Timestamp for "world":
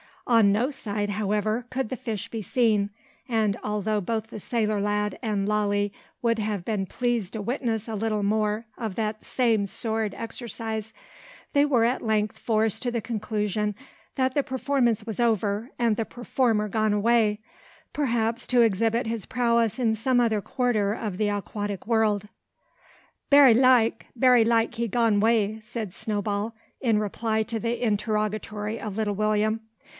21.85-22.27